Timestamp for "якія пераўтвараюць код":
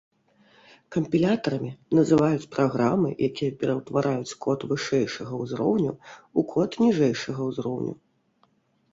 3.27-4.59